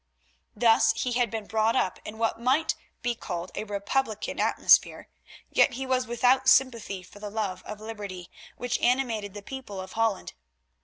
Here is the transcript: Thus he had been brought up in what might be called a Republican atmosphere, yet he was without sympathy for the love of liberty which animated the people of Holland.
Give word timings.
Thus 0.55 0.93
he 0.93 1.11
had 1.11 1.29
been 1.29 1.45
brought 1.45 1.75
up 1.75 1.99
in 2.03 2.17
what 2.17 2.41
might 2.41 2.73
be 3.03 3.13
called 3.13 3.51
a 3.53 3.65
Republican 3.65 4.39
atmosphere, 4.39 5.09
yet 5.51 5.73
he 5.73 5.85
was 5.85 6.07
without 6.07 6.47
sympathy 6.49 7.03
for 7.03 7.19
the 7.19 7.29
love 7.29 7.61
of 7.67 7.79
liberty 7.79 8.31
which 8.57 8.79
animated 8.81 9.35
the 9.35 9.43
people 9.43 9.79
of 9.79 9.91
Holland. 9.91 10.33